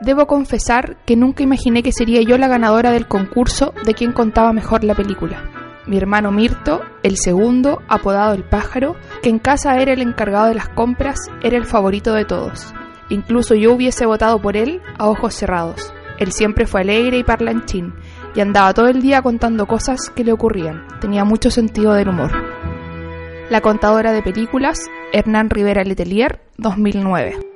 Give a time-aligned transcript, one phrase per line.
[0.00, 4.52] Debo confesar que nunca imaginé que sería yo la ganadora del concurso de quien contaba
[4.52, 5.50] mejor la película.
[5.86, 10.54] Mi hermano Mirto, el segundo, apodado el pájaro, que en casa era el encargado de
[10.54, 12.74] las compras, era el favorito de todos.
[13.08, 15.94] Incluso yo hubiese votado por él a ojos cerrados.
[16.18, 17.94] Él siempre fue alegre y parlanchín,
[18.34, 20.86] y andaba todo el día contando cosas que le ocurrían.
[21.00, 22.32] Tenía mucho sentido del humor.
[23.48, 24.80] La contadora de películas,
[25.12, 27.55] Hernán Rivera Letelier, 2009.